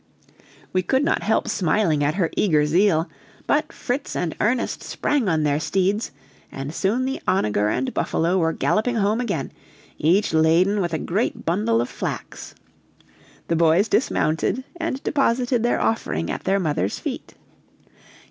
We 0.73 0.81
could 0.81 1.03
not 1.03 1.21
help 1.21 1.47
smiling 1.47 2.03
at 2.03 2.15
her 2.15 2.31
eager 2.35 2.65
zeal; 2.65 3.07
but 3.45 3.71
Fritz 3.71 4.15
and 4.15 4.35
Ernest 4.41 4.81
sprang 4.81 5.29
on 5.29 5.43
their 5.43 5.59
steeds, 5.59 6.09
and 6.51 6.73
soon 6.73 7.05
the 7.05 7.21
onager 7.27 7.67
and 7.69 7.93
buffalo 7.93 8.39
were 8.39 8.51
galloping 8.51 8.95
home 8.95 9.21
again, 9.21 9.51
each 9.99 10.33
laden 10.33 10.81
with 10.81 10.95
a 10.95 10.97
great 10.97 11.45
bundle 11.45 11.81
of 11.81 11.87
flax. 11.87 12.55
The 13.47 13.55
boys 13.55 13.87
dismounted 13.87 14.63
and 14.75 15.03
deposited 15.03 15.61
their 15.61 15.79
offering 15.79 16.31
at 16.31 16.45
their 16.45 16.59
mother's 16.59 16.97
feet. 16.97 17.35